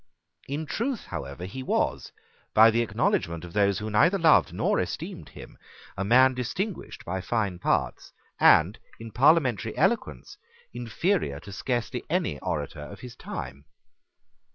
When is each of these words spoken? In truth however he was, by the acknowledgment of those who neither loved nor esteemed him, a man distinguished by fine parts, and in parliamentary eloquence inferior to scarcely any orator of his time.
In 0.47 0.65
truth 0.65 1.05
however 1.05 1.45
he 1.45 1.61
was, 1.61 2.11
by 2.55 2.71
the 2.71 2.81
acknowledgment 2.81 3.45
of 3.45 3.53
those 3.53 3.77
who 3.77 3.91
neither 3.91 4.17
loved 4.17 4.51
nor 4.51 4.79
esteemed 4.79 5.29
him, 5.29 5.59
a 5.95 6.03
man 6.03 6.33
distinguished 6.33 7.05
by 7.05 7.21
fine 7.21 7.59
parts, 7.59 8.11
and 8.39 8.79
in 8.99 9.11
parliamentary 9.11 9.77
eloquence 9.77 10.37
inferior 10.73 11.39
to 11.41 11.51
scarcely 11.51 12.03
any 12.09 12.39
orator 12.39 12.79
of 12.81 13.01
his 13.01 13.15
time. 13.15 13.65